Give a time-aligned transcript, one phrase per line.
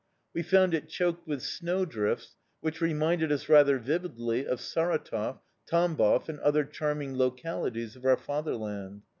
[0.33, 6.27] We found it choked with snow drifts, which reminded us rather vividly of Saratov, Tambov,
[6.27, 9.03] and other charming localities of our fatherland.